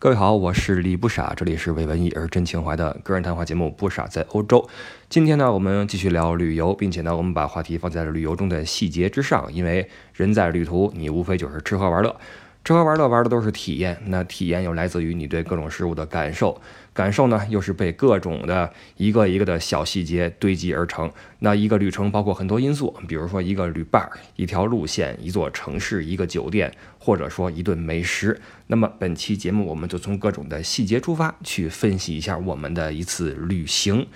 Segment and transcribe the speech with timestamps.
[0.00, 4.60] 各位好，我是李不傻，这里是为文艺而真情怀的个人谈话节目《不傻在欧洲》。
[5.08, 12.14] 今天呢，我们继续聊旅游，并且呢，我们把话题放在了旅游中的细节之上，因为人在旅途，你无非就是吃喝玩乐。
[12.64, 16.60] 吃喝玩乐玩的都是体验，那体验又来自于你对各种事物的感受，
[16.92, 21.10] 感受呢又是被各种的一个一个的小细节堆积而成。
[21.38, 24.06] 那一个旅程包括很多因素，比如说一个旅伴、
[24.36, 28.38] 一条路线、一座城市、一个酒店，或者说一顿美食。
[28.66, 34.06] 那么本期节目我们就从各种的细节出发，去分析一下我们的一次旅行。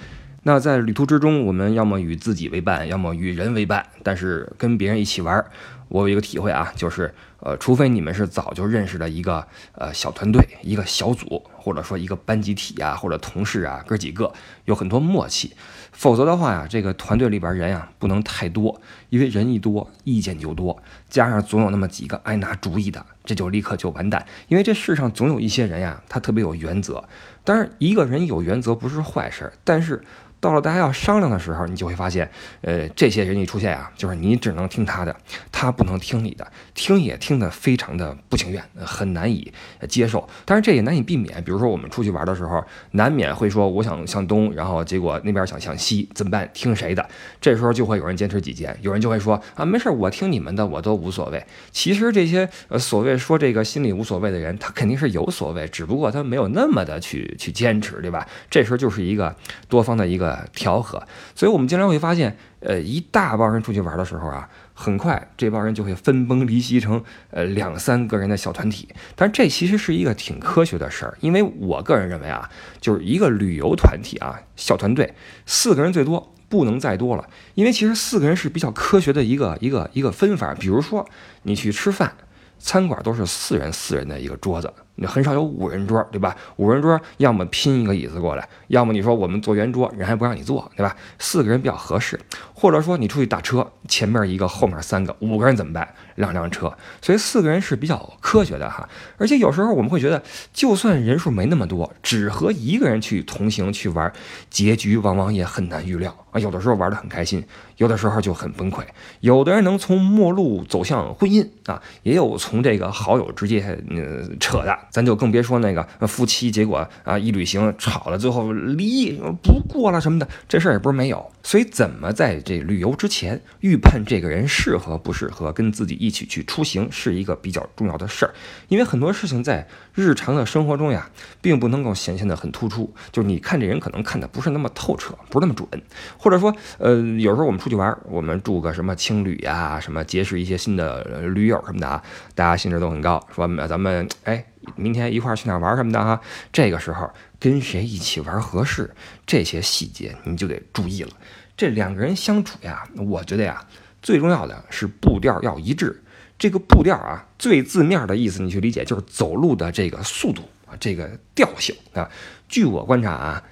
[0.42, 5.42] 那在旅途之中，我们要么与自己为伴，要么与人为伴，但是跟别人一起玩。
[5.92, 14.32] 我有一个体会啊，就是，呃，除非你们是早就认识的一个呃小团队、一个小组，或者说一个班集体啊，或者同事啊，哥几个
[14.64, 15.52] 有很多默契，
[15.92, 24.24] 否则的话呀，这个团队里边人呀不能太多，因为人一多，意见就多，加上总有那么几个爱拿主意的，这就立刻就完蛋。
[24.48, 27.04] 因为这世上总有一些人呀，他特别有原则。
[27.44, 30.02] 当然，一个人有原则不是坏事，但是。
[30.42, 32.28] 到了大家要商量的时候，你就会发现，
[32.62, 35.14] 呃，这些人一出现啊，就是你只能听他的，
[35.52, 39.52] 他不能听你的，听也听得非常的不情愿，很难以
[39.88, 40.28] 接受。
[40.44, 41.40] 但是这也难以避免。
[41.44, 46.50] 比如说我们出去玩的时候，难免会说我想向东，然后结果那边想向西，怎么办？
[46.52, 47.08] 听谁的？
[47.40, 51.40] 这时候就会有人坚持己见，有人就会说啊，没事，我听你们的，我都无所谓。
[51.70, 58.26] 其实这些呃所谓说这个心里无所谓的人，他肯定是有所谓，只不过他没有那么的去去坚持，对吧？
[58.50, 59.32] 这时候就是一个
[59.68, 60.31] 多方的一个。
[60.52, 61.02] 调和，
[61.34, 68.88] 所以我们经常会发现，呃，一大帮人出去玩的时候啊，很快这帮人就会分崩离析成呃两三个人的小团体。
[69.14, 72.50] 但这其实是一个挺科学的事儿，因为我个人认为啊，
[72.80, 75.14] 就是一个旅游团体啊，小团队
[75.46, 77.28] 四个人最多，不能再多了。
[77.54, 80.54] 因为其实四个人是比较科学的一个一个一个分法。
[80.54, 81.08] 比如说
[81.42, 82.12] 你去吃饭，
[82.58, 84.72] 餐馆都是四人四人的一个桌子。
[84.96, 86.36] 你很少有五人桌，对吧？
[86.56, 90.94] 五人桌要么拼一个椅子过来，要么你说我们坐圆桌，人还不让你坐，对吧？
[91.18, 92.20] 四个人比较合适，
[92.52, 95.88] 或者说你出去打车，前面一个，后面三个，五个人怎么办？
[96.16, 98.86] 两辆车，所以四个人是比较科学的哈。
[99.16, 100.22] 而且有时候我们会觉得，
[100.52, 104.12] 就算人数没那么多，只和一个人去同行去玩，
[104.50, 106.38] 结局往往也很难预料啊。
[106.38, 107.42] 有的时候玩得很开心，
[107.82, 108.84] 有的时候就很崩溃。
[109.18, 113.60] 有的人能从陌路走向婚姻啊，也有从这个好友直接
[113.90, 114.78] 呃扯的。
[114.92, 121.28] 咱就更别说那个夫妻，结果啊一旅行吵了，最后离不过了什么的，这事儿也不是没有。
[121.42, 128.32] 所以怎么在这旅游之前预判这个人适合不适合跟自己一起去出行，是一个比较重要的事儿。
[128.68, 131.10] 因为很多事情在日常的生活中呀，
[131.40, 135.68] 并不能够显现的很突出，就是你看这人可能看的不是那么透彻，不是那么准。
[136.16, 142.02] 或者说，呃，有时候我们出去玩，我们住个什么青旅呀，什么结识一些新的驴友什么的啊，
[142.34, 144.44] 大家兴致都很高，说咱们哎。
[144.76, 146.20] 明天一块儿去哪玩什么的哈，
[146.52, 148.88] 这个时候跟谁一起玩合适，
[149.26, 151.10] 这些细节你就得注意了。
[151.56, 153.66] 这两个人相处呀，我觉得呀，
[154.00, 156.00] 最重要的是步调要一致。
[156.38, 162.08] 这个步调啊，最字面的意思你去理解就是走路的这个速度啊，这个调性啊。
[162.48, 163.42] 据我观察啊，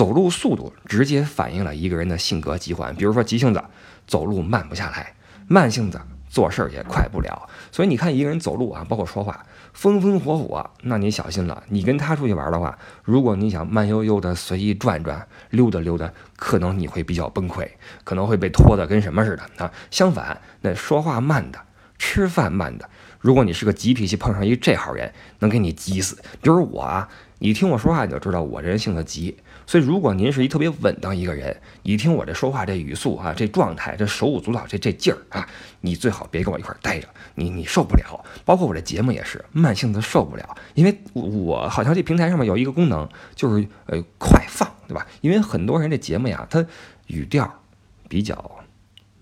[0.00, 2.96] 走路速度直接反映了一个人的性格疾患。
[2.96, 3.62] 比如说急性子，
[4.06, 5.12] 走路慢不下来；
[5.46, 6.00] 慢性子，
[6.30, 7.46] 做事儿也快不了。
[7.70, 9.44] 所以你看一个人走路啊，包括说话。
[9.74, 11.62] 风风火火，那你小心了。
[11.68, 17.68] 你跟他出去玩的话，如果你想慢悠悠的随意转转、溜达溜达，可能你会比较崩溃，
[18.02, 19.70] 可能会被拖得跟什么似的啊。
[19.90, 21.58] 相反，那说话慢的、
[21.98, 22.88] 吃饭慢的，
[23.20, 26.16] 如果你是个急脾气，碰上一这号人，能给你急死。
[26.40, 27.06] 比如我啊，
[27.40, 29.36] 你听我说话你就知道我这人性子急。
[29.70, 35.48] 所以，如果您是一特别稳当一个人，一听我这说话这语速啊，这状态，这手舞足蹈，这这劲儿啊，
[35.80, 38.24] 你最好别跟我一块儿待着，你你受不了。
[38.44, 45.06] 包括我这节目也是，慢性子受不了，因为我好像这平台上面有一个功能，就是呃快放，对吧？
[45.20, 46.66] 因为很多人这节目呀，他
[47.06, 47.62] 语调
[48.08, 48.58] 比较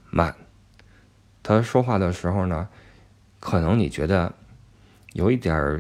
[0.09, 0.35] 慢，
[1.43, 2.71] 他说话的时候呢，
[3.39, 4.33] 可能你觉得
[5.13, 5.79] 有一点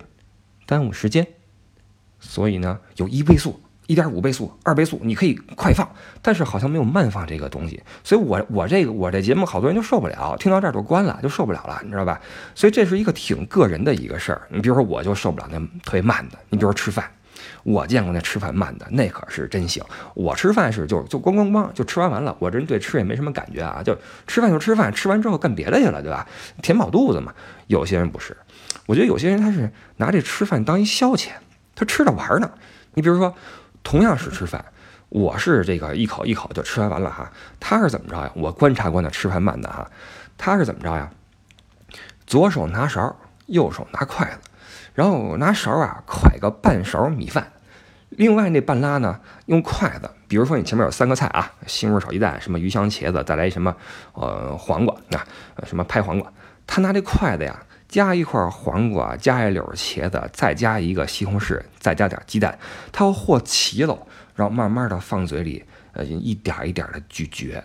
[0.66, 1.26] 耽误时间，
[2.20, 3.58] 所以呢，有一倍速。
[3.88, 5.90] 一点五倍速、二倍速，你可以快放，
[6.20, 12.20] 但是好像没有慢放这个东西，所以我我这个我这节目好多人就受不了，听到这儿就关了，就受不了了，你知道吧？
[12.54, 14.42] 所以这是一个挺个人的一个事儿。
[14.50, 16.38] 你比如说，我就受不了那特别慢的。
[16.50, 17.10] 你比如说吃饭，
[17.62, 19.82] 我见过那吃饭慢的，那可是真行。
[20.12, 23.96] 我吃饭是就就咣咣咣就吃完完了，我这人对吃也没什么感觉啊，就
[24.26, 26.26] 吃饭就吃饭，吃完之后干别的去了，对吧？
[26.60, 27.32] 填饱肚子嘛。
[27.68, 28.36] 有些人不是，
[28.84, 31.30] 我觉得有些人他是拿这吃饭当一消遣，
[31.74, 32.50] 他吃着玩呢。
[32.92, 33.34] 你比如说。
[33.82, 34.64] 同样是吃饭，
[35.08, 37.30] 我是这个一口一口就吃完完了哈。
[37.58, 38.30] 他是怎么着呀？
[38.34, 39.90] 我观察过那吃饭慢的哈，
[40.36, 41.10] 他是怎么着呀？
[42.26, 43.16] 左手拿勺，
[43.46, 44.38] 右手拿筷子，
[44.94, 47.52] 然后拿勺啊㧟个半勺米饭。
[48.10, 53.74] 另外那半拉呢，用筷子，比如说你前面有三个菜啊，西红柿炒鸡蛋，什么鱼香茄子，再来什么
[54.14, 55.24] 呃黄瓜啊，
[55.64, 56.32] 什么拍黄瓜，
[56.66, 62.58] 他拿这筷子呀，加一块黄瓜，加一绺茄子，再加一个西红柿，再加点鸡蛋，
[62.92, 67.62] 他要和齐了，然后慢慢的放嘴里，呃，一点一点的咀嚼、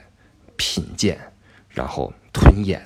[0.56, 1.20] 品鉴，
[1.70, 2.82] 然后吞咽。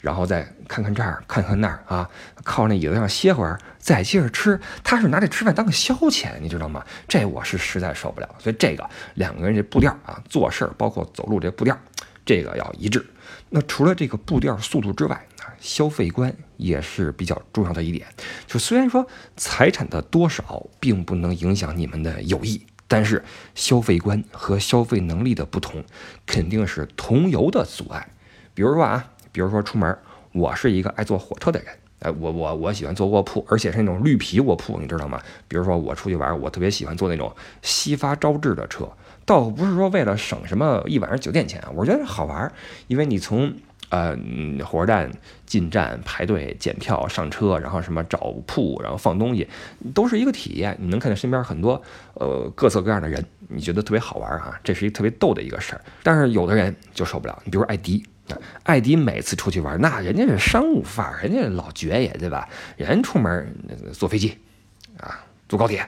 [0.00, 2.06] 然后再看看这儿，看看那儿啊，
[2.42, 4.60] 靠那椅子上歇会儿，再接着吃。
[4.82, 6.84] 他是拿这吃饭当个消遣，你知道吗？
[7.08, 8.28] 这我是实在受不了。
[8.38, 11.74] 所以这个两个人这步调啊，做事儿包括走路这步调，
[12.26, 13.02] 这个要一致。
[13.48, 15.26] 那除了这个步调速度之外，
[15.64, 18.06] 消费观也是比较重要的一点。
[18.46, 23.24] 就虽然说财产的多少并不能影响你们的友谊，但是
[23.54, 25.82] 消费观和消费能力的不同，
[26.26, 28.06] 肯定是同游的阻碍。
[28.52, 29.10] 比如说啊。
[29.34, 29.98] 比如说出门，
[30.30, 31.68] 我是一个爱坐火车的人，
[31.98, 35.20] 哎，我我我喜欢坐卧铺，而且是那种绿皮卧铺，你知道吗？
[35.48, 38.88] 比如说我出去玩，我特别喜欢坐那种西发招致的车，
[39.24, 42.52] 倒不是说为了省什么一晚上酒店钱，我觉得好玩，
[42.86, 43.52] 因为你从
[43.94, 45.10] 呃火车站
[45.46, 49.46] 进站排队检票上车，然后什么找铺，然后放东西，
[49.94, 51.80] 都是一个体验，你能看见身边很多
[52.14, 55.80] 呃各色各样的人，你觉得特别好玩啊，这是一特别逗的一个事儿。
[56.02, 58.04] 但是有的人就受不了，你比如艾迪。
[58.62, 62.48] 艾迪每次出去玩，那人家是商务范儿，人家老爵爷，对吧？
[62.78, 63.54] 人出门
[63.92, 64.38] 坐飞机，
[64.98, 65.86] 啊，坐高铁。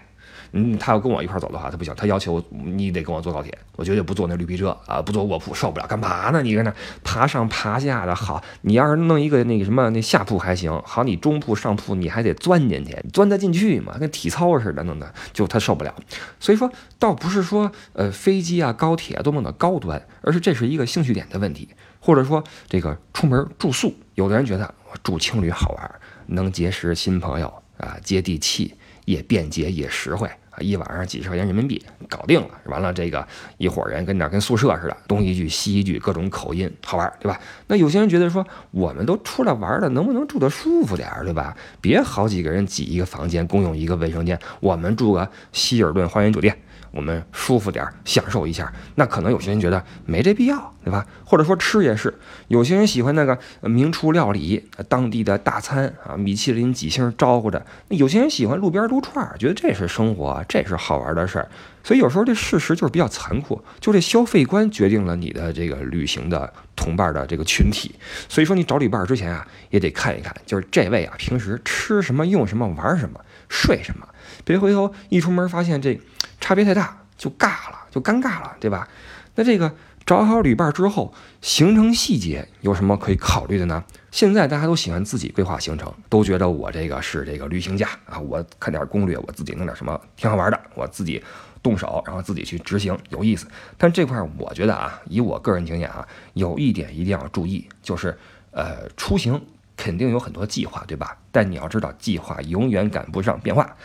[0.58, 5.86] 嗯，他要跟我一块走的话，他不行，他要求你得跟我坐高铁，我绝对不坐那绿皮车啊，不坐卧铺，受不了。
[5.86, 6.40] 干嘛呢？
[6.40, 6.72] 你搁那
[7.04, 13.98] 爬上爬下的，好，你要是弄一个那个什么那下铺还行，好，你中铺上铺你还得钻进去，钻得进去嘛？
[13.98, 15.94] 跟体操似的，弄的，就他受不了。
[16.40, 21.68] 所以说，倒不是说呃飞机啊高铁多么的高端，而是这是一个兴趣点的问题。
[21.98, 25.90] 或者说，这个出门住宿，有的人觉得我住青旅好玩，
[26.26, 28.74] 能结识新朋友啊，接地气，
[29.06, 30.30] 也便捷也实惠
[30.60, 32.48] 一晚上几十块钱人民币搞定了。
[32.66, 33.26] 完了，这个
[33.58, 37.40] 一伙人跟那跟宿舍似的，东一句西一句，各种口音，好玩，对吧？
[37.66, 41.56] 那有些人觉得说，我们都出来玩了，能不能住得舒服点，对吧？
[41.80, 46.56] 别好几个人挤一个房间，共用一个卫生间，我们住个希尔顿花园酒店。
[46.96, 51.06] 我们舒服点儿，享受一下，那可能有些人觉得没这必要，对吧？
[51.26, 52.12] 或者说吃也是，
[52.48, 61.46] 有些人喜欢那个名厨料理，当地的大餐啊，米其林几星招呼着；那有些人喜欢路边撸串，觉得这是生活，这是好玩的事儿。
[61.84, 67.94] 所以有时候这事实就是比较残酷，就这消费观决定了你的这个旅行的同伴的这个群体。
[68.26, 73.20] 所以说你找旅伴之前啊，也得看一看，就是这位啊，平时吃什么、用什么、玩什么、
[73.50, 74.08] 睡什么，
[74.44, 76.00] 别回头一出门发现这。
[76.46, 78.86] 差别太大，就尬了，就尴尬了，对吧？
[79.34, 83.82] 那这个找好旅伴之后，行程细节有什么可以考虑的呢？
[84.12, 91.20] 现在大家都喜欢自己规划行程，都觉得我这个是这个旅行家啊，我看点攻略，我自己弄点什么挺好玩的，我自己
[91.64, 93.48] 动手，然后自己去执行，有意思。
[93.76, 98.16] 但这块我觉得啊，以我个人经验啊，有一点一定要注意，就是
[98.52, 99.44] 呃，出行
[99.76, 101.18] 肯定有很多计划，对吧？
[101.32, 103.76] 但你要知道，计划永远赶不上变化。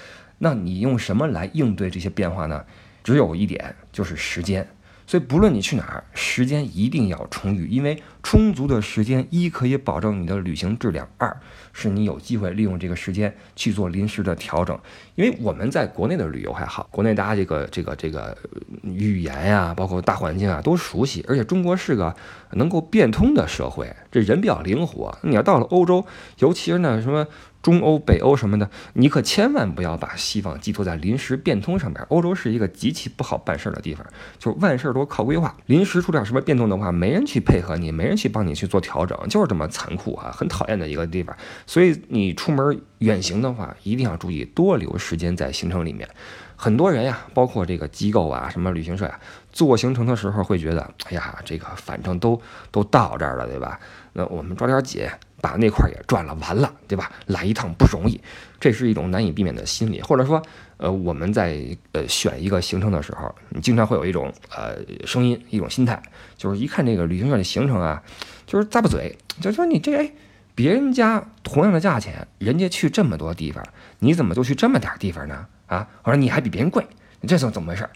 [0.44, 2.66] 那你用什么来应对这些变化呢？
[3.04, 4.68] 只有一点，就是时间。
[5.06, 11.36] 所以不论你去哪儿，时间一定要充裕，因为充足的时间一可以保证你的旅行质量，二
[11.74, 14.80] 是你有机会利用这个时间去做临时的调整。
[15.16, 18.36] 因为我们在国内的旅游还好，国内大家这个这个这个
[18.84, 22.16] 语言呀，包括大环境啊都熟悉，而且中国是个
[22.54, 25.16] 能够变通的社会，这人比较灵活。
[25.24, 26.06] 你要到了欧洲，
[26.40, 27.28] 尤其是那什么。
[27.62, 32.02] 中欧、北欧什么的，你可千万不要把希望寄托在临时变通上面。
[32.10, 34.06] 欧洲是一个极其不好办事儿的地方，
[34.40, 35.56] 就万事都靠规划。
[35.68, 41.36] 临时出点什么变动的话，没人去配合你，没人去帮你去做调整，就是这么残酷啊，很讨厌的一个地方。
[41.68, 46.10] 所以你出门远行的话，一定要注意多留时间在行程里面。
[46.56, 49.20] 很多人呀，包括这个机构啊，什么旅行社呀，
[49.52, 52.40] 做行程的时候会觉得，哎呀，这个反正都
[52.70, 53.80] 都到这儿了，对吧？
[54.14, 55.08] 那我们抓点紧。
[55.42, 57.12] 把那块也赚了，完了，对吧？
[57.26, 58.22] 来一趟不容易，
[58.60, 60.02] 这是一种难以避免的心理。
[60.02, 60.42] 或者说，
[60.78, 61.60] 呃，我们在
[61.92, 66.02] 呃选一个行程的时候，你经常会有一种呃声音，一种心态，
[66.38, 68.02] 就是一看这个旅行社的行程啊，
[68.46, 70.12] 就是咂巴嘴，就说你这哎，
[70.54, 73.64] 别人家同样的价钱，人家去这么多地方，
[74.00, 75.48] 你怎么就去这么点地方呢？
[75.66, 76.86] 啊，我说你还比别人贵。
[77.28, 77.88] 这算怎么回事？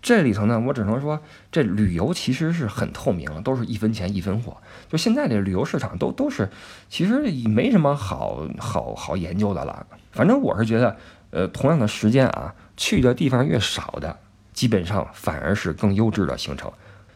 [0.00, 1.20] 这里头呢，我只能说，
[1.50, 4.56] 这旅游其实是很透明，都是一分钱一分货。
[4.88, 6.50] 就现在这旅游市场都都是，
[6.88, 9.86] 其实也没什么好好好研究的了。
[10.10, 10.96] 反正我是觉得，
[11.30, 14.18] 呃，同样的时间啊，去的地方越少的，
[14.52, 16.70] 基本上反而是更优质的行程。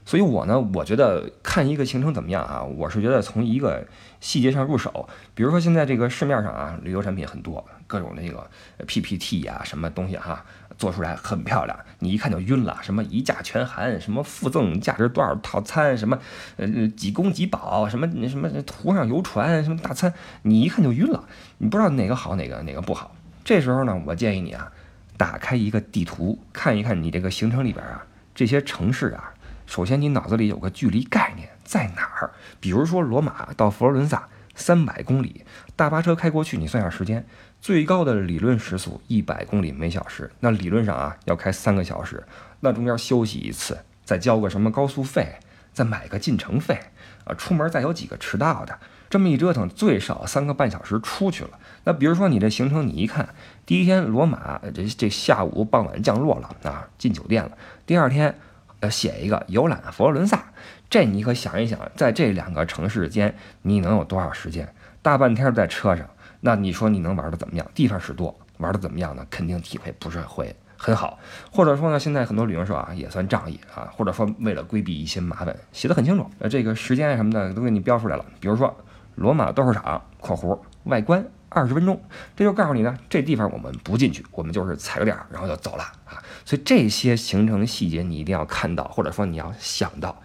[0.05, 3.85] 所以我呢，我觉得看一个行程怎么样啊，我是觉得从一个
[4.21, 5.09] 细节上入手。
[5.35, 8.49] 比如说现在这个市面上啊，旅游产品很多，各种那个
[8.87, 10.45] PPT 呀，什么东西哈，
[10.79, 12.79] 做出来很漂亮，你一看就晕了。
[12.83, 16.19] 什么一价全含，什么附赠价值多少套餐，什么
[16.57, 21.25] 呃几公几宝，什么什么图上游船，什么大餐，你一看就晕了，
[21.59, 23.15] 你不知道哪个好，哪个哪个不好。
[23.45, 24.71] 这时候呢，我建议你啊，
[25.17, 28.05] 打开一个地图，看一看你这个行程里边啊，
[28.35, 29.33] 这些城市啊，
[29.67, 32.31] 首先你脑子里有个距离概念在哪儿？
[32.61, 37.27] 比如说罗马到佛罗伦萨三百公里，大巴车开过去，你算下时间，
[37.61, 42.23] 最高的理论时速一百公里每小时，那理论上啊要开三个小时，
[42.61, 45.37] 那中间休息一次，再交个什么高速费，
[45.73, 46.79] 再买个进城费，
[47.25, 48.79] 啊，出门再有几个迟到的。
[49.09, 51.51] 这么一折腾，最少三个半小时出去了。
[51.85, 53.29] 那比如说你这行程，你一看，
[53.65, 57.53] 第一天罗马，这这下午傍晚降落了啊，进酒店了。
[57.87, 58.37] 第二天，
[58.81, 60.47] 呃，写一个游览佛罗伦萨。
[60.91, 64.75] 这你可想一想，在这两个城市间，你能有多少时间？
[65.03, 66.09] 大半天在车上，
[66.41, 67.67] 那你说你能玩的怎么样？
[67.75, 69.27] 地方是多，玩的怎么样呢？
[69.31, 71.19] 肯定体会不是会很好。
[71.51, 78.25] 或者说呢，现在很多旅行社啊也算仗义啊，或者说为了规避一些麻烦，写的很清楚，呃，这个时间什么的都给你标出来了。
[78.41, 78.77] 比如说。
[79.17, 81.99] 罗马斗兽场（括弧外观二十分钟），
[82.37, 86.23] 这就告诉你呢，这地方我们不进去，我们就是踩个点儿，然后就走了啊。
[86.45, 90.21] 所以这些行程细节你一定要看到，或者说你要想到，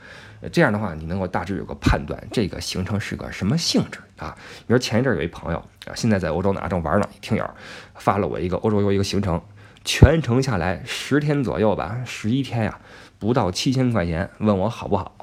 [0.51, 4.35] 这样的话你能够大致有个判断，这个行程是个什么性质啊。
[4.67, 7.49] 比如前一阵有一朋友啊，现在在欧洲呢，正玩呢，听友
[7.95, 9.41] 发了我一个欧洲游一个行程，
[9.83, 12.79] 全程下来十天左右吧，十一天呀，
[13.17, 15.15] 不到七千块钱，问我好不好？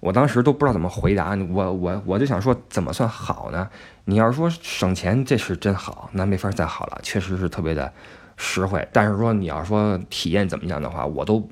[0.00, 3.70] 我当时都不知道怎么回答，我我我就想说怎么算好呢？
[4.04, 7.90] 你要是说省钱，这是真好，那没法再好了，确实是特别的
[8.36, 8.86] 实惠。
[8.92, 11.48] 但是说你要说体验怎么样的话，我都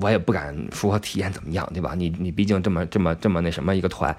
[0.00, 1.94] 我也不敢说体验怎么样，对吧？
[1.94, 4.12] 你你毕竟这么这么这么那什么一个团，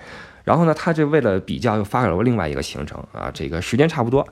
[0.44, 4.28] 然后呢，他这为了比较又发给了我另外一个行程啊，这个时间差不多。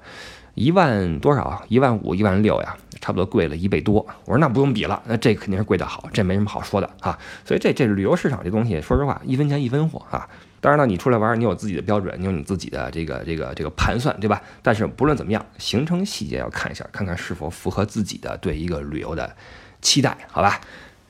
[0.53, 1.63] 一万多少？
[1.69, 4.05] 一万五、一万六呀，差不多贵了一倍多。
[4.25, 7.17] 我说那不用比了，那这肯定是贵的好，这没什么好说的啊。
[7.45, 10.27] 所以这这旅游市场这东西，说实话，一分钱一分货啊。
[10.59, 14.41] 当然了，你出来玩，你有自己的标准，你有你自己的这个这个这个盘算，对吧？
[14.61, 19.33] 但是不论怎么样，行程细节要看一下，看看是否符合自己的对一个旅游的
[19.81, 20.59] 期待，好吧？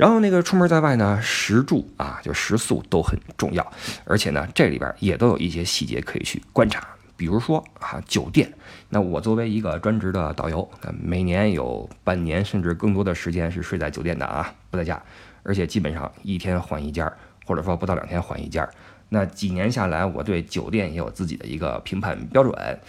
[0.02, 3.72] 然后那个出门在外呢，食住啊，就食宿都很重要，
[4.04, 6.84] 而且呢，这里边也都有一些细节可以去观察。
[7.16, 8.52] 比如说啊，酒店，
[8.90, 10.68] 那我作为一个专职的导游，
[11.00, 15.00] 每年有半年甚至更多的时间是睡在酒店的啊，不在家，
[15.44, 17.14] 而且基本上一天换一家，
[17.46, 18.68] 或者说不到两天换一家。
[19.10, 22.80] 那几年下来，我对酒店也有自己的一个评判标准。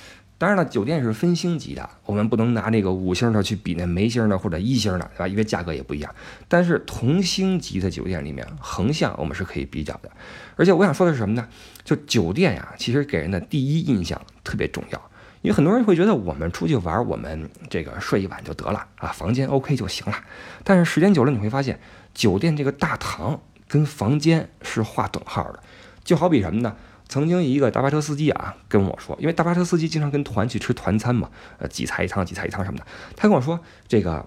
[0.43, 5.29] 当然了，酒店是分星级的，我们不能拿那个五星的去比那没星的或者一星的，对吧？
[5.29, 6.13] 因为价格也不一样。
[6.49, 10.11] 但是同星级的酒店里面，横向我们是可以比较的。
[10.57, 11.47] 而且我想说的是什么呢？
[11.85, 15.01] 就酒店呀，其实给人的第一印象特别重要。
[15.43, 20.19] 因为很多人会觉得我们出去玩，我们这个睡一晚就得了啊，房间 OK 就行了。
[20.65, 21.79] 但是时间久了，你会发现
[22.13, 25.63] 酒店这个大堂跟房间是划等号的。
[26.03, 26.75] 就好比什么呢？
[27.13, 31.29] 曾经一个大巴车司机啊跟我说，因为大巴车司机经常跟团去吃团餐嘛，
[31.59, 32.87] 呃，几菜一汤，几菜一汤什么的。
[33.15, 34.25] 他跟我说，这个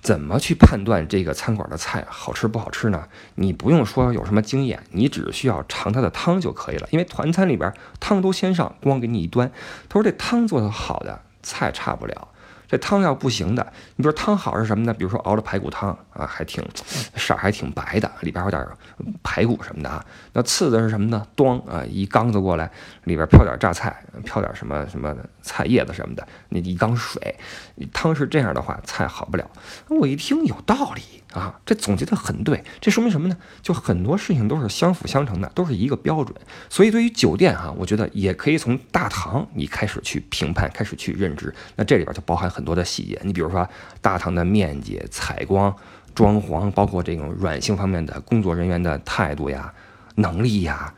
[0.00, 3.06] 怎么去判断这个餐馆的菜好吃不好吃呢？
[3.34, 6.88] 你不用说有什么经验，你只需要尝它的汤就可以了。
[6.90, 7.70] 因为团餐里边
[8.00, 9.52] 汤都先上，光给你一端。
[9.90, 12.28] 他说这汤做的好的，菜差不了。
[12.68, 14.92] 这汤要不行的，你比如汤好是什么呢？
[14.92, 16.62] 比如说熬的排骨汤啊，还挺
[17.16, 18.64] 色儿还挺白的，里边有点
[19.22, 20.04] 排骨什么的啊。
[20.34, 21.26] 那次的是什么呢？
[21.34, 22.70] 端啊，一缸子过来，
[23.04, 27.36] 里边飘点榨菜，飘点什么什么菜叶子什么的，那一缸水，
[27.92, 29.50] 汤是这样的话，菜好不了。
[29.88, 31.02] 我一听有道理。
[31.34, 33.36] 啊，这总结的很对，这说明什么呢？
[33.60, 36.34] 就很多事情都是相辅相成的，都是一个标准。
[36.70, 41.54] 所以对于酒店啊，我觉得也可以从大堂你开始去评判，开始去认知。
[41.76, 43.68] 那这里边就包含很很多的细节，你比如说
[44.00, 45.72] 大堂的面积、采光、
[46.12, 49.72] 装潢，包括这种软性方面的工作人员的态度呀、
[50.16, 50.92] 能力呀、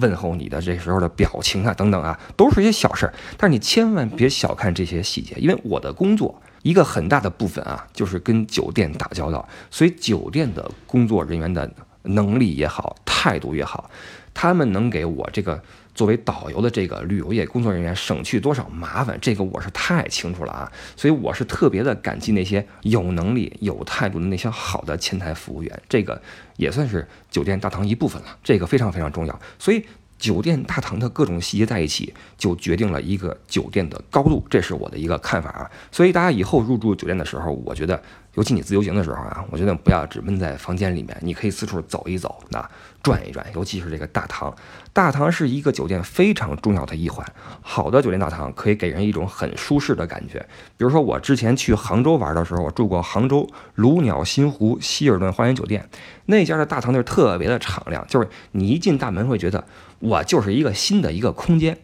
[0.00, 3.12] 问候你的这时候的表情啊等等啊，都是一些小事儿。
[3.36, 6.40] 但是你千万别小看这些细节，因为我的工作。
[6.62, 11.68] 一个很大的部分啊，就是跟酒店打交道，所以酒店的工作人员的
[12.04, 13.90] 能力也好，态度也好，
[14.32, 15.60] 他们能给我这个
[15.94, 20.72] 作为导游的这个旅游业工作人员省去多少麻烦，这个我是太清楚了啊。
[20.96, 26.20] 所以我是特别的感激那些有能力、有态度的那些好的前台服务员，这个
[26.56, 29.40] 也算是酒店大堂一部分了，这个非常非常重要。
[29.58, 29.84] 所以。
[30.18, 35.68] 酒店大堂的各种细节在一起，就决定了一个酒店的高度，这是我的一个看法啊。
[35.90, 38.00] 所以大家以后入住酒店的时候，我觉得。
[38.34, 42.66] 尤其你自由行的时候啊，我觉得不要只闷在房间里面，你可以四处走一走，那
[43.02, 43.44] 转一转。
[43.54, 44.54] 尤其是这个大堂，
[44.92, 47.26] 大堂是一个酒店非常重要的一环。
[47.60, 50.38] 好的酒店大堂可以给人一种很舒适的感觉。
[50.78, 55.86] 比如说我之前去杭州玩的时候，我住过杭州卢鸟新湖希尔顿花园酒店，
[56.24, 59.62] 那家的大堂就特别的敞亮，就是你一进大门会觉得
[59.98, 61.76] 我就是一个新的一个空间，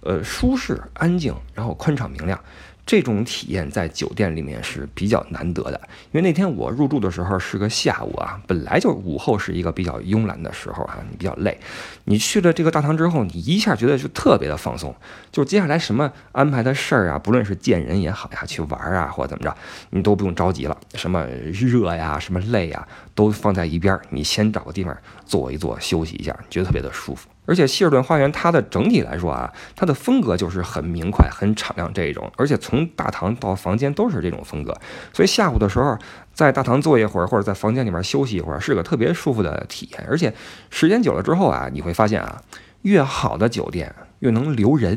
[0.00, 2.42] 呃，舒适、安静，然后宽敞明亮。
[2.84, 11.56] 这种体验在酒店里面是比较难得的，因为那天我入住的时候是个下午啊，本来就午后是一个比较慵懒的时候啊，你比较累，
[12.04, 14.94] 你去了这个大堂之后，你一下觉得就特别的放松，
[15.30, 19.56] 就接下来什么安排的事儿啊，不论是见人也好呀，去玩啊或怎么着，
[19.90, 27.28] 你都不用着急了，什么热呀，什么累呀，都放在一边，你先找个地方坐一坐，休息一下，觉得特别的舒服。
[27.44, 34.72] 而且希尔顿花园它的整体来说啊，它的风格就是很明快、很敞亮这一种，而且从大堂到房间都是这种风格，
[35.12, 35.98] 所以下午的时候
[36.32, 40.06] 在大堂坐一会儿，或者在房间里面休息一会儿，是个特别舒服的体验。
[40.08, 40.32] 而且
[40.70, 42.40] 时间久了之后啊，你会发现啊，
[42.82, 44.94] 越好的酒店越能留人。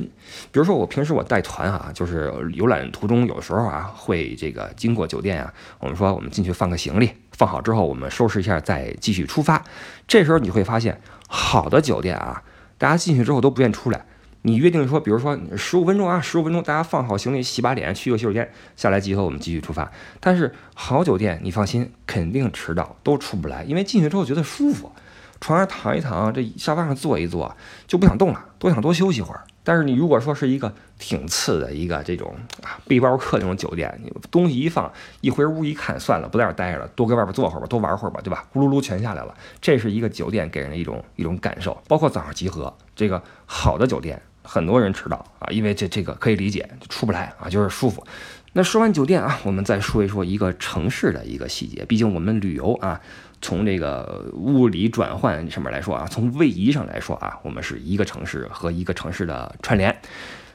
[0.51, 9.63] 比如说我平时我带团啊，就是游览途中有时候啊会这个经过酒店啊，我们说我们进去放个行李，放好之后我们收拾一下再继续出发。
[10.07, 11.01] 这时候你会发现。
[11.27, 12.43] 好的酒店啊，
[12.77, 14.05] 大家进去之后都不愿意出来。
[14.43, 19.91] 你约定说，比如说十五分钟啊，十五分钟，大家放好行李，洗把脸，去个洗手间，下来集合，我们继续出发。
[20.19, 24.91] 但是好酒店，你放心，肯定迟到，都出不来，因为进去之后觉得舒服，
[25.41, 29.41] 床上躺一躺，这沙发上坐一坐，就不想动了，都想多休息会儿。
[29.65, 34.89] 但是你如果说是一个挺次的一个这种啊背包客那种酒店，你东西一放，
[35.21, 38.45] 一回屋一看，算了，不在这待着了，多搁外边坐会儿吧，多玩会儿吧，对吧？
[38.53, 41.75] 咕噜噜全下来了，这是一个酒店给人的一种一种感受。
[41.87, 48.05] 包括早上集合，这个好的酒店，很多人迟到啊，因为这这个可以理解，出不来啊，就是舒服。
[48.53, 53.01] 那说完酒店啊，我们再说一说一个城市的一个细节，毕竟我们旅游啊。
[53.45, 59.95] 从这个物理转换上面来说啊，从位移上来说啊，我们是一个城市和一个城市的串联。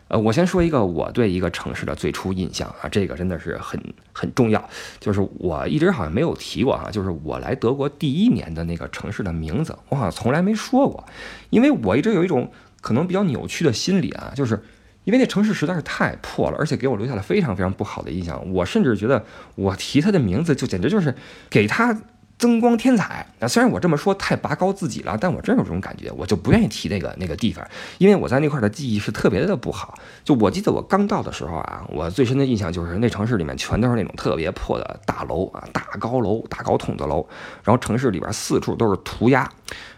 [0.08, 3.80] 呃，我先说一个我对一个城市的最初印象啊，这个真的是很
[4.12, 4.68] 很重要，
[4.98, 11.04] 就是我一直好像没有提过哈，就是我来德国第一年的那个城市的名字，我好像从来没说过，
[11.50, 14.60] 因为我一直有一种可能比较扭曲的心理啊，就是
[15.04, 21.14] 因为那城市实在是太破了，而且给我留下了非常非常不好的印象，我甚至觉得我提它的名字就简直就是
[21.48, 21.96] 给它。
[22.40, 23.46] 增光添彩那！
[23.46, 27.62] 虽然我这么说太拔高自己了，但我真有这种感觉，我就不愿意提那个那个地方，
[27.98, 29.92] 因为我在那块的记忆是特别的不好。
[30.24, 37.28] 就我记得我刚到的时候啊，我最深的印象就是那城市里面全都是那种特别破的大楼啊，大高楼、大高筒子楼，
[37.62, 39.46] 然后城市里边四处都是涂鸦，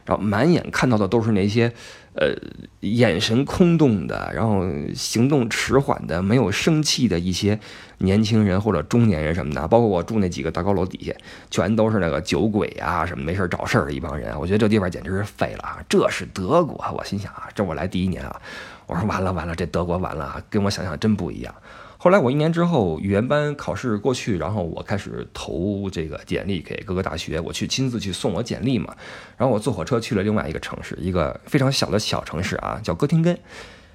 [0.05, 1.73] 然后满眼看到的都是那些。
[2.15, 2.31] 呃，
[2.81, 7.59] 眼神空洞的，然后行动迟缓的，没有生气的一些
[7.97, 11.15] 年轻人或者中年人什么的，包括我住那几个大高楼底下，
[11.51, 14.39] 全都是那个酒鬼啊，什么没事找事儿的一帮人。
[14.39, 15.79] 我觉得这地方简直是废了啊！
[15.89, 18.43] 这是德国，我心想啊，这我来第一年啊，
[18.87, 21.55] 我说完了完了，这德国完了啊，跟我想象真不一样。
[22.03, 28.93] 后来我一年之后语言班考试过去，然后我开始投这个简历给各个大学，我去亲自去送我简历嘛。
[29.37, 33.39] 然后我坐火车去了另外一个城市，一个非常小的小城市啊，叫哥廷根。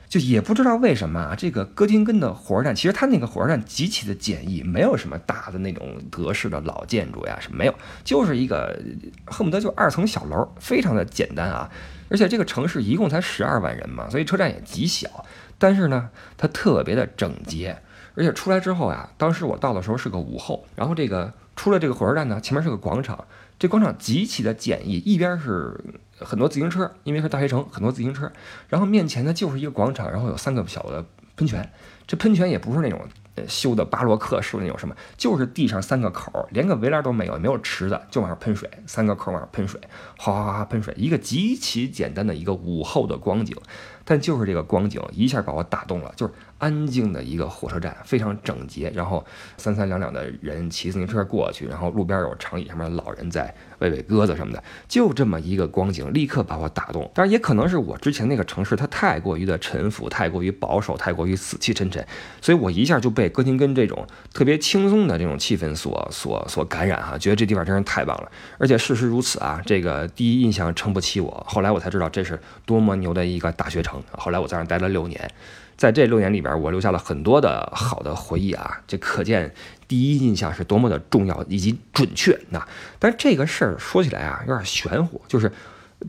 [0.08, 8.82] 就也不知道为什么啊，这个哥廷根的火车站，其实它那个火车站极其的简易，没有什么大的那种德式的老建筑呀，什么没有，就是一个
[9.26, 11.70] 恨不得就二层小楼，非常的简单啊。
[12.10, 15.26] 而且这个城市一共才十二万人嘛，所以车站也极小，
[15.58, 17.78] 但是呢，它特别的整洁。
[18.18, 23.26] 而且出来之后啊，当时我到的时候是个午后，然后这个出了这个火车站呢，前面是个广场，
[23.60, 25.80] 这广场极其的简易，一边是
[26.20, 28.32] 很多自行车，因为是大学城，很多自行车，
[28.70, 31.72] 然后面前呢就是一个广场，然后有三个小的喷泉，
[32.08, 33.00] 这喷泉也不是那种
[33.48, 39.80] 修的巴洛克式的那种什么，就是地上三个口，连个围栏都没有，没有池子，就往上喷水，三个口往上喷水，
[40.18, 43.56] 哗哗哗喷水，一个极其简单的一个午后的光景，
[44.04, 46.34] 但就是这个光景一下把我打动了，就是。
[46.58, 49.26] 安静的一个火车站，非常整洁，然后
[49.58, 57.10] 三三两两的人骑自行车过去，然后路边有长椅上面老人在喂喂鸽子什么的，就这么一个光景，立刻把我打动。
[57.14, 62.06] 当然，也可能是我之前那个城市它太过于的沉浮，太过于保守，太过于死气沉沉，
[62.42, 68.32] 所以我一下就被哥廷根这种特别轻松的这种气氛所所所感染哈，觉得这地方真是太棒了。
[68.58, 74.02] 而且事实如此啊，这个第一印象撑不起我，后来我才知道这是多么牛的一个大学城。
[74.12, 75.30] 后来我在那待了六年。
[75.78, 79.54] 在这六年里边，我留下了很多的好的回忆啊，这可见
[79.88, 82.38] 第一印象是多么的重要以及准确。
[82.50, 82.68] 那
[83.00, 85.52] 但这个事儿说起来啊，有点玄乎，就是。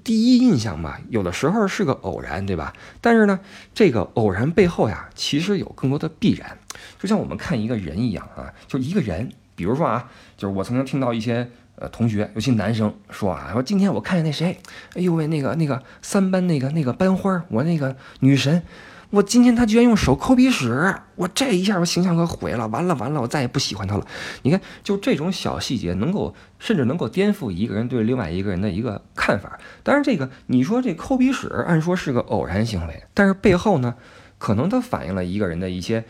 [0.05, 2.75] 第一印象嘛，有的时候是个偶然，对吧？
[3.01, 3.41] 但是呢，
[3.73, 6.59] 这个偶然背后呀，其实有更多的必然。
[7.01, 14.61] 就像我们看一个人一样啊，就一个人，比如说啊，就是我曾经听到一些呃同学，尤其男生说啊，说今天我看见那谁，
[14.95, 18.63] 哎呦喂，那个那个三班那个那个班花，我那个女神。
[19.11, 24.07] 我今天他居然用手抠鼻屎，我这一下我形象可毁了，完了完了，我再也不喜欢他了。
[24.43, 29.59] 你看，就这种小细节，能够甚至能够颠覆一个人对另外一个人的一个看法。
[29.83, 33.95] 当然，这个你说这抠鼻屎，按说是个偶然行为，但是背后呢，
[34.37, 36.05] 可能它反映了一个人的一些。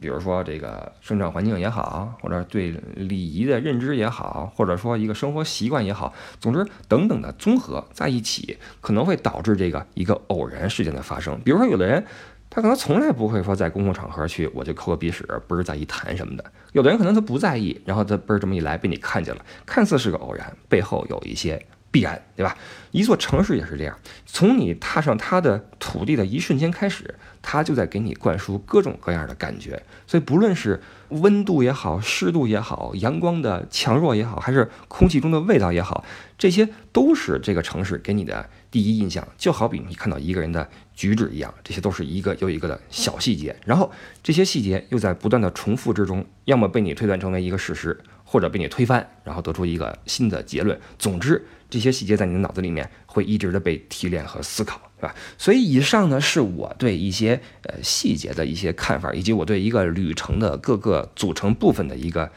[0.00, 11.40] 比如说这个生长环境也好，或者对礼仪的认知也好，或者说一个生活习惯也好，总之等等的综合在一起，可能会导致这个一个偶然事件的发生。
[11.44, 12.04] 比如说有的人，
[12.50, 16.44] 他可能从来不会说在公共场合去我就抠个鼻屎，不是在意痰什么的。
[16.72, 21.66] 有的人可能他不在意，然后他嘣儿这么一来被你看见了，看似是个偶然，背后有一些。
[21.90, 22.56] 必然，对吧？
[22.90, 29.80] 一座城市也是这样，从你踏上它的土地的一瞬间开始，它就在给你灌输各种各样的感觉。
[30.04, 36.04] 所以，不论是温度也好，湿度也好，阳光的强弱也好，还是空气中的味道也好，
[36.36, 39.24] 这些都是这个城市给你的第一印象。
[39.38, 43.54] 就好比你看到一个人的举止一样，这些都是一个又一个的小细节。
[43.64, 43.90] 然后，
[44.22, 47.98] 这些细节又在不断的重复之中，要么被你推断成为一个事实。
[48.26, 50.76] 或者被你推翻，然后得出一个新的结论。
[50.98, 55.14] 总之，这些细节在你的脑子里面会一直的被提炼和思考，对吧？
[55.38, 62.28] 所以，以上呢是我对一些呃细节的一些看法，以及我对一个旅程的各个组成部分的一个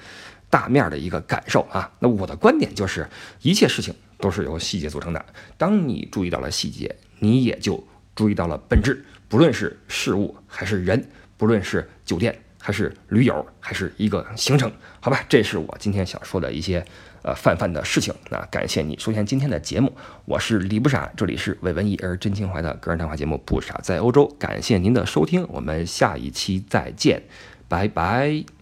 [0.51, 1.91] 大面的一个感受啊。
[1.97, 3.09] 那我的观点就是，
[3.41, 5.25] 一切事情都是由细节组成的。
[5.57, 9.05] 当你注意到了细节，你也就注意到了本质。
[9.29, 12.37] 不论是事物还是人，不论是酒店。
[12.59, 16.85] 还是驴友，还是一个行程，好吧，这是我今天想说的一些
[17.21, 18.13] 呃泛泛的事情。
[18.29, 27.23] 那感谢你收听今天的节目，我是李不傻，这里是为文艺而真情怀的个人谈话节目《不傻在欧洲》，感谢您的收听，我们下一期再见，
[27.69, 28.56] 拜拜。